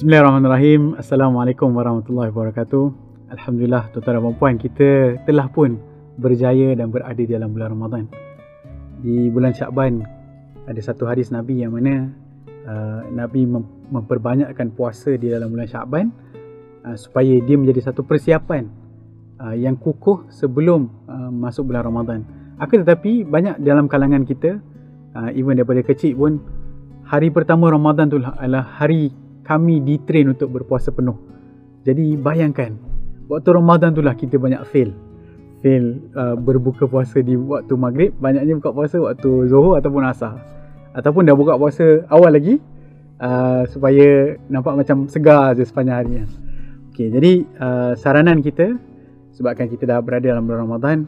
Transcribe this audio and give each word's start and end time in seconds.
Bismillahirrahmanirrahim. 0.00 0.96
Assalamualaikum 0.96 1.76
warahmatullahi 1.76 2.32
wabarakatuh. 2.32 2.84
Alhamdulillah 3.36 3.92
tuan-tuan 3.92 4.16
dan 4.16 4.32
puan 4.40 4.56
kita 4.56 5.20
telah 5.28 5.44
pun 5.52 5.76
berjaya 6.16 6.72
dan 6.72 6.88
berada 6.88 7.20
di 7.20 7.28
dalam 7.28 7.52
bulan 7.52 7.76
Ramadan. 7.76 8.04
Di 9.04 9.28
bulan 9.28 9.52
Syakban 9.52 10.00
ada 10.64 10.80
satu 10.80 11.04
hadis 11.04 11.28
Nabi 11.28 11.60
yang 11.60 11.76
mana 11.76 12.08
uh, 12.64 13.12
Nabi 13.12 13.44
mem- 13.44 13.68
memperbanyakkan 13.92 14.72
puasa 14.72 15.20
di 15.20 15.28
dalam 15.28 15.52
bulan 15.52 15.68
Syakban 15.68 16.08
uh, 16.88 16.96
supaya 16.96 17.36
dia 17.44 17.60
menjadi 17.60 17.92
satu 17.92 18.00
persiapan 18.00 18.72
uh, 19.36 19.52
yang 19.52 19.76
kukuh 19.76 20.32
sebelum 20.32 20.88
uh, 21.12 21.28
masuk 21.28 21.68
bulan 21.68 21.84
Ramadan. 21.84 22.20
Akan 22.56 22.88
tetapi 22.88 23.28
banyak 23.28 23.60
dalam 23.60 23.84
kalangan 23.84 24.24
kita 24.24 24.64
uh, 25.12 25.28
even 25.36 25.60
daripada 25.60 25.84
kecil 25.84 26.16
pun 26.16 26.40
hari 27.04 27.28
pertama 27.28 27.68
Ramadan 27.68 28.08
tu 28.08 28.16
adalah 28.16 28.64
hari 28.64 29.28
kami 29.50 29.82
ditrain 29.82 30.30
untuk 30.30 30.54
berpuasa 30.54 30.94
penuh. 30.94 31.18
Jadi 31.82 32.14
bayangkan, 32.14 32.78
waktu 33.26 33.50
Ramadan 33.50 33.90
tu 33.90 33.98
lah 33.98 34.14
kita 34.14 34.38
banyak 34.38 34.62
fail. 34.70 34.94
Fail 35.58 35.98
uh, 36.14 36.38
berbuka 36.38 36.86
puasa 36.86 37.18
di 37.18 37.34
waktu 37.34 37.74
maghrib, 37.74 38.14
banyaknya 38.22 38.54
buka 38.62 38.70
puasa 38.70 39.02
waktu 39.02 39.50
zuhur 39.50 39.74
ataupun 39.74 40.06
asar. 40.06 40.38
Ataupun 40.94 41.26
dah 41.26 41.34
buka 41.34 41.58
puasa 41.58 42.06
awal 42.14 42.38
lagi 42.38 42.62
uh, 43.18 43.66
supaya 43.66 44.38
nampak 44.46 44.86
macam 44.86 45.10
segar 45.10 45.58
je 45.58 45.66
sepanjang 45.66 45.98
hari. 45.98 46.12
Okay, 46.94 47.10
jadi 47.10 47.32
uh, 47.58 47.92
saranan 47.98 48.46
kita 48.46 48.78
sebabkan 49.34 49.66
kita 49.66 49.82
dah 49.82 49.98
berada 49.98 50.30
dalam 50.30 50.46
bulan 50.46 50.62
Ramadan, 50.62 50.98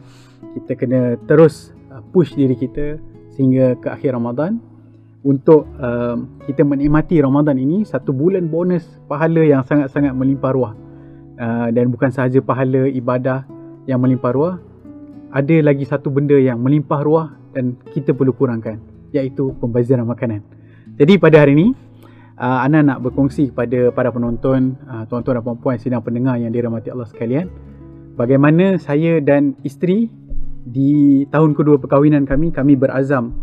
kita 0.59 0.75
kena 0.75 1.15
terus 1.31 1.71
uh, 1.95 2.03
push 2.11 2.35
diri 2.35 2.59
kita 2.59 2.99
sehingga 3.39 3.79
ke 3.79 3.87
akhir 3.87 4.19
Ramadan 4.19 4.59
untuk 5.23 5.65
uh, 5.79 6.19
kita 6.45 6.67
menikmati 6.67 7.23
Ramadan 7.23 7.55
ini 7.55 7.87
satu 7.87 8.11
bulan 8.11 8.51
bonus 8.51 8.83
pahala 9.07 9.41
yang 9.43 9.63
sangat-sangat 9.63 10.11
melimpah 10.11 10.51
ruah. 10.51 10.73
Uh, 11.33 11.67
dan 11.73 11.89
bukan 11.89 12.13
sahaja 12.13 12.37
pahala 12.45 12.85
ibadah 12.91 13.47
yang 13.89 13.97
melimpah 13.97 14.29
ruah 14.29 14.55
ada 15.33 15.55
lagi 15.65 15.81
satu 15.81 16.13
benda 16.13 16.37
yang 16.37 16.61
melimpah 16.61 17.01
ruah 17.01 17.27
dan 17.57 17.73
kita 17.89 18.13
perlu 18.13 18.37
kurangkan 18.37 18.77
iaitu 19.09 19.49
pembaziran 19.57 20.05
makanan. 20.05 20.45
Jadi 20.93 21.17
pada 21.17 21.41
hari 21.41 21.57
ini 21.57 21.67
uh, 22.37 22.65
Ana 22.65 22.85
nak 22.85 23.01
berkongsi 23.01 23.49
kepada 23.49 23.89
para 23.89 24.13
penonton 24.13 24.77
uh, 24.85 25.09
tuan-tuan 25.09 25.41
dan 25.41 25.43
puan-puan 25.43 25.77
sidang 25.81 26.05
pendengar 26.05 26.37
yang 26.37 26.53
dirahmati 26.53 26.93
Allah 26.93 27.09
sekalian 27.09 27.49
bagaimana 28.13 28.77
saya 28.77 29.17
dan 29.21 29.57
isteri 29.65 30.09
di 30.63 31.25
tahun 31.33 31.57
kedua 31.57 31.81
perkahwinan 31.81 32.23
kami 32.29 32.53
kami 32.53 32.77
berazam 32.77 33.35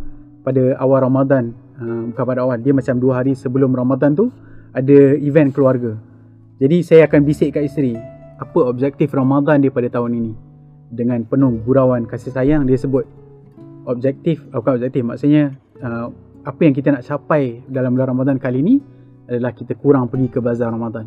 pada 0.47 0.79
awal 0.81 1.05
Ramadan 1.05 1.53
uh, 1.81 2.03
bukan 2.13 2.25
pada 2.29 2.41
awal. 2.45 2.61
Dia 2.61 2.77
macam 2.77 2.95
dua 3.01 3.25
hari 3.25 3.33
sebelum 3.33 3.73
Ramadan 3.73 4.15
tu 4.15 4.29
ada 4.71 5.17
event 5.19 5.51
keluarga. 5.51 5.97
Jadi 6.61 6.85
saya 6.85 7.09
akan 7.09 7.21
bisik 7.25 7.57
kat 7.57 7.67
isteri 7.67 7.97
apa 8.41 8.59
objektif 8.65 9.13
Ramadan 9.13 9.61
dia 9.61 9.73
pada 9.73 9.89
tahun 9.89 10.17
ini? 10.17 10.33
Dengan 10.91 11.23
penuh 11.25 11.61
gurauan 11.63 12.09
kasih 12.09 12.35
sayang 12.35 12.67
dia 12.67 12.75
sebut 12.81 13.07
objektif 13.87 14.43
uh, 14.51 14.59
bukan 14.61 14.81
objektif 14.81 15.03
maksudnya 15.07 15.55
uh, 15.81 16.11
apa 16.45 16.61
yang 16.65 16.75
kita 16.75 16.97
nak 16.97 17.05
capai 17.05 17.61
dalam 17.69 17.93
bulan 17.95 18.17
Ramadan 18.17 18.37
kali 18.41 18.65
ini 18.65 18.75
adalah 19.29 19.53
kita 19.55 19.77
kurang 19.79 20.09
pergi 20.09 20.29
ke 20.33 20.41
bazar 20.43 20.73
Ramadan. 20.73 21.07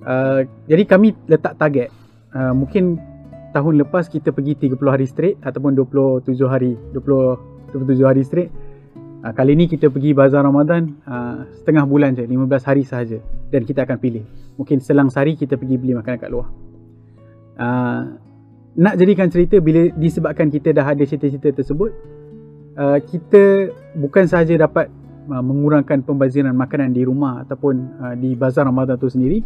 Uh, 0.00 0.48
jadi 0.64 0.82
kami 0.88 1.12
letak 1.28 1.60
target 1.60 1.92
uh, 2.32 2.56
mungkin 2.56 2.96
tahun 3.52 3.82
lepas 3.84 4.08
kita 4.08 4.32
pergi 4.32 4.70
30 4.70 4.80
hari 4.86 5.04
straight 5.04 5.36
ataupun 5.44 5.76
27 5.76 6.32
hari 6.46 6.78
20 6.96 7.74
27 7.74 8.00
hari 8.06 8.22
straight 8.24 8.50
uh, 9.24 9.32
kali 9.32 9.56
ni 9.56 9.64
kita 9.68 9.92
pergi 9.92 10.16
bazar 10.16 10.44
Ramadan 10.44 10.96
uh, 11.04 11.44
setengah 11.60 11.84
bulan 11.84 12.16
je 12.16 12.24
15 12.24 12.68
hari 12.68 12.82
sahaja 12.84 13.18
dan 13.52 13.64
kita 13.64 13.84
akan 13.84 13.98
pilih. 14.00 14.24
Mungkin 14.56 14.80
selang 14.84 15.08
sehari 15.08 15.36
kita 15.36 15.56
pergi 15.56 15.76
beli 15.80 15.96
makanan 15.96 16.18
kat 16.20 16.30
luar. 16.32 16.48
Uh, 17.60 18.16
nak 18.76 18.96
jadikan 18.96 19.28
cerita 19.28 19.60
bila 19.60 19.92
disebabkan 19.92 20.48
kita 20.48 20.72
dah 20.72 20.86
ada 20.86 21.02
cerita-cerita 21.04 21.60
tersebut 21.60 21.90
uh, 22.80 22.98
kita 23.02 23.74
bukan 23.98 24.24
sahaja 24.24 24.56
dapat 24.56 24.88
uh, 25.28 25.42
mengurangkan 25.44 26.00
pembaziran 26.00 26.56
makanan 26.56 26.96
di 26.96 27.04
rumah 27.04 27.44
ataupun 27.44 27.74
uh, 28.00 28.14
di 28.16 28.32
bazar 28.38 28.64
Ramadan 28.64 28.96
tu 28.96 29.12
sendiri 29.12 29.44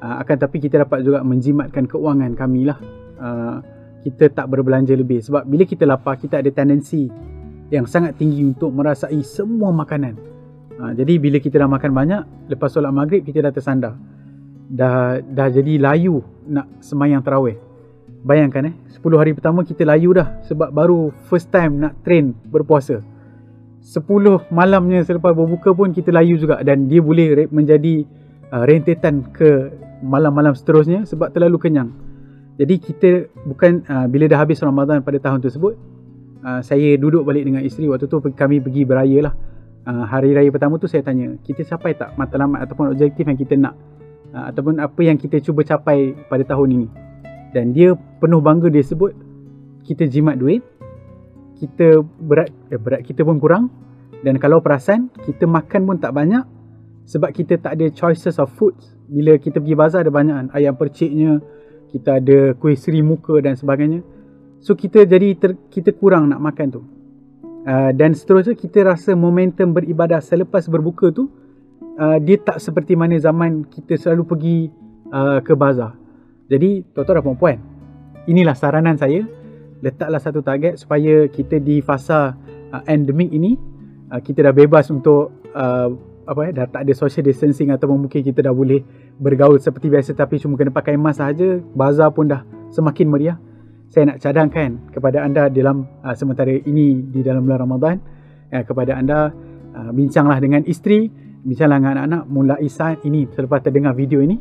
uh, 0.00 0.20
akan 0.20 0.36
tapi 0.36 0.56
kita 0.60 0.84
dapat 0.84 1.04
juga 1.04 1.20
menjimatkan 1.24 1.88
keuangan 1.88 2.32
kami 2.36 2.68
lah. 2.68 2.78
Uh, 3.20 3.58
kita 4.04 4.28
tak 4.28 4.52
berbelanja 4.52 4.92
lebih. 4.92 5.24
Sebab 5.24 5.48
bila 5.48 5.64
kita 5.64 5.88
lapar 5.88 6.20
kita 6.20 6.44
ada 6.44 6.52
tendensi 6.52 7.08
yang 7.72 7.88
sangat 7.88 8.16
tinggi 8.20 8.44
untuk 8.44 8.72
merasai 8.74 9.20
semua 9.24 9.72
makanan. 9.72 10.16
Uh, 10.74 10.92
jadi 10.92 11.16
bila 11.22 11.38
kita 11.38 11.62
dah 11.62 11.70
makan 11.70 11.94
banyak 11.94 12.22
lepas 12.50 12.74
solat 12.74 12.90
maghrib 12.90 13.22
kita 13.24 13.40
dah 13.44 13.52
tersandar. 13.54 13.94
Dah 14.68 15.22
dah 15.22 15.48
jadi 15.48 15.78
layu 15.78 16.20
nak 16.48 16.66
semayang 16.82 17.22
tarawih. 17.22 17.56
Bayangkan 18.24 18.72
eh 18.72 18.74
10 18.88 19.20
hari 19.20 19.36
pertama 19.36 19.62
kita 19.62 19.84
layu 19.84 20.16
dah 20.16 20.40
sebab 20.48 20.72
baru 20.72 21.12
first 21.28 21.52
time 21.52 21.78
nak 21.80 22.00
train 22.02 22.32
berpuasa. 22.48 23.04
10 23.84 24.00
malamnya 24.48 25.04
selepas 25.04 25.36
berbuka 25.36 25.76
pun 25.76 25.92
kita 25.92 26.08
layu 26.08 26.40
juga 26.40 26.64
dan 26.64 26.88
dia 26.88 27.04
boleh 27.04 27.48
menjadi 27.52 28.08
uh, 28.48 28.64
rentetan 28.64 29.28
ke 29.28 29.72
malam-malam 30.00 30.56
seterusnya 30.56 31.04
sebab 31.04 31.32
terlalu 31.32 31.68
kenyang. 31.68 31.92
Jadi 32.54 32.74
kita 32.80 33.10
bukan 33.44 33.84
uh, 33.88 34.06
bila 34.08 34.24
dah 34.30 34.40
habis 34.40 34.62
Ramadan 34.62 35.04
pada 35.04 35.20
tahun 35.20 35.44
tersebut 35.44 35.93
uh, 36.44 36.60
saya 36.60 36.94
duduk 37.00 37.24
balik 37.24 37.48
dengan 37.48 37.64
isteri 37.64 37.88
waktu 37.88 38.06
tu 38.06 38.20
kami 38.20 38.60
pergi 38.60 38.84
beraya 38.84 39.32
lah. 39.32 39.34
Uh, 39.84 40.04
hari 40.08 40.32
raya 40.32 40.48
pertama 40.48 40.80
tu 40.80 40.88
saya 40.88 41.04
tanya 41.04 41.36
kita 41.44 41.60
capai 41.64 41.92
tak 41.92 42.16
matlamat 42.16 42.64
ataupun 42.64 42.92
objektif 42.92 43.24
yang 43.24 43.36
kita 43.36 43.56
nak? 43.56 43.74
Uh, 44.32 44.52
ataupun 44.52 44.80
apa 44.80 45.00
yang 45.00 45.16
kita 45.16 45.40
cuba 45.40 45.64
capai 45.64 46.12
pada 46.28 46.44
tahun 46.44 46.68
ini? 46.76 46.88
Dan 47.56 47.72
dia 47.72 47.96
penuh 47.96 48.40
bangga 48.44 48.68
dia 48.68 48.84
sebut 48.84 49.12
kita 49.84 50.08
jimat 50.08 50.40
duit 50.40 50.64
kita 51.58 52.02
berat 52.02 52.50
eh, 52.68 52.80
berat 52.80 53.00
kita 53.06 53.22
pun 53.22 53.38
kurang 53.38 53.70
dan 54.26 54.40
kalau 54.40 54.58
perasan 54.58 55.12
kita 55.22 55.46
makan 55.46 55.86
pun 55.86 55.96
tak 56.00 56.12
banyak 56.16 56.42
sebab 57.04 57.30
kita 57.30 57.60
tak 57.60 57.76
ada 57.76 57.86
choices 57.92 58.40
of 58.40 58.48
food. 58.56 58.72
Bila 59.04 59.36
kita 59.36 59.60
pergi 59.60 59.76
bazar 59.76 60.00
ada 60.02 60.12
banyak 60.12 60.34
kan 60.34 60.48
ayam 60.56 60.74
perciknya 60.74 61.38
kita 61.92 62.18
ada 62.18 62.38
kuih 62.56 62.74
seri 62.74 63.04
muka 63.04 63.38
dan 63.38 63.54
sebagainya 63.54 64.00
so 64.64 64.72
kita 64.72 65.04
jadi 65.04 65.36
ter, 65.36 65.52
kita 65.68 65.92
kurang 65.92 66.32
nak 66.32 66.40
makan 66.40 66.66
tu 66.72 66.80
uh, 67.68 67.92
dan 67.92 68.16
seterusnya 68.16 68.56
kita 68.56 68.88
rasa 68.88 69.12
momentum 69.12 69.76
beribadah 69.76 70.24
selepas 70.24 70.64
berbuka 70.72 71.12
tu 71.12 71.28
uh, 72.00 72.16
dia 72.16 72.40
tak 72.40 72.64
seperti 72.64 72.96
mana 72.96 73.20
zaman 73.20 73.68
kita 73.68 74.00
selalu 74.00 74.22
pergi 74.24 74.56
uh, 75.12 75.44
ke 75.44 75.52
bazar 75.52 76.00
jadi 76.48 76.80
tuan-tuan 76.96 77.20
dan 77.20 77.36
puan 77.36 77.58
inilah 78.28 78.56
saranan 78.56 78.96
saya. 78.96 79.24
Letaklah 79.84 80.20
satu 80.20 80.40
target 80.40 80.80
supaya 80.80 81.28
kita 81.28 81.60
di 81.60 81.84
fasa 81.84 82.32
uh, 82.72 82.82
endemik 82.88 83.28
ini 83.28 83.56
uh, 84.08 84.20
kita 84.20 84.48
dah 84.48 84.54
bebas 84.56 84.88
untuk 84.88 85.44
uh, 85.52 85.92
apa 86.24 86.40
ya 86.48 86.50
dah 86.56 86.66
tak 86.72 86.88
ada 86.88 86.92
social 86.96 87.20
distancing 87.20 87.68
ataupun 87.68 88.08
mungkin 88.08 88.24
kita 88.24 88.40
dah 88.40 88.54
boleh 88.56 88.80
bergaul 89.20 89.60
seperti 89.60 89.92
biasa 89.92 90.16
tapi 90.16 90.40
cuma 90.40 90.56
kena 90.56 90.72
pakai 90.72 90.96
mask 90.96 91.20
saja. 91.20 91.60
Bazar 91.76 92.08
pun 92.16 92.32
dah 92.32 92.40
semakin 92.72 93.06
meriah. 93.12 93.36
Saya 93.88 94.10
nak 94.10 94.18
cadangkan 94.18 94.90
kepada 94.90 95.22
anda 95.22 95.46
dalam 95.52 95.86
uh, 96.02 96.14
sementara 96.16 96.50
ini 96.50 96.98
di 97.10 97.20
dalam 97.22 97.46
bulan 97.46 97.60
Ramadan 97.62 97.96
uh, 98.50 98.62
kepada 98.66 98.98
anda 98.98 99.30
uh, 99.74 99.90
bincanglah 99.94 100.38
dengan 100.42 100.66
isteri, 100.66 101.06
bincanglah 101.46 101.78
dengan 101.78 101.92
anak-anak. 101.98 102.22
Mulai 102.26 102.66
saat 102.66 103.04
ini 103.06 103.28
selepas 103.30 103.62
terdengar 103.62 103.94
video 103.94 104.18
ini 104.18 104.34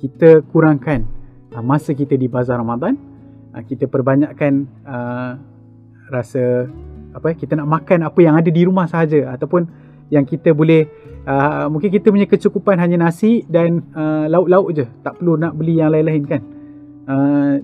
kita 0.00 0.42
kurangkan 0.50 1.06
uh, 1.54 1.62
masa 1.62 1.94
kita 1.94 2.18
di 2.18 2.26
bazar 2.26 2.58
Ramadan. 2.58 2.98
Uh, 3.54 3.62
kita 3.62 3.86
perbanyakkan 3.86 4.66
uh, 4.82 5.38
rasa 6.10 6.66
apa 7.14 7.30
ya 7.30 7.34
kita 7.38 7.54
nak 7.54 7.70
makan 7.70 8.10
apa 8.10 8.18
yang 8.18 8.34
ada 8.34 8.50
di 8.50 8.66
rumah 8.66 8.90
sahaja 8.90 9.30
ataupun 9.38 9.70
yang 10.10 10.26
kita 10.26 10.50
boleh 10.50 10.90
uh, 11.24 11.70
mungkin 11.70 11.88
kita 11.88 12.10
punya 12.10 12.26
kecukupan 12.26 12.76
hanya 12.82 13.08
nasi 13.08 13.46
dan 13.46 13.86
uh, 13.94 14.26
lauk-lauk 14.26 14.74
je. 14.74 14.84
Tak 15.06 15.22
perlu 15.22 15.38
nak 15.38 15.54
beli 15.54 15.80
yang 15.80 15.94
lain-lain 15.94 16.22
kan. 16.26 16.42
Uh, 17.04 17.54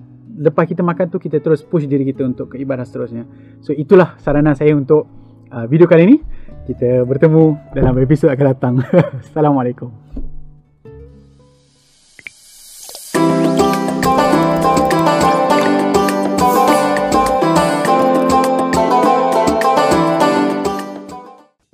lepas 0.41 0.65
kita 0.65 0.81
makan 0.81 1.05
tu 1.13 1.21
kita 1.21 1.37
terus 1.37 1.61
push 1.61 1.85
diri 1.85 2.01
kita 2.01 2.25
untuk 2.25 2.53
ke 2.53 2.55
ibadah 2.57 2.81
seterusnya. 2.81 3.29
So 3.61 3.77
itulah 3.77 4.17
saranan 4.17 4.57
saya 4.57 4.73
untuk 4.73 5.05
uh, 5.53 5.69
video 5.69 5.85
kali 5.85 6.09
ini 6.09 6.17
kita 6.65 7.05
bertemu 7.05 7.73
dalam 7.77 7.93
episod 8.01 8.33
akan 8.33 8.45
datang. 8.49 8.73
Assalamualaikum. 9.23 9.93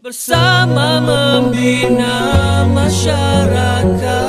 Bersama 0.04 1.04
membina 1.04 2.64
masyarakat 2.72 4.27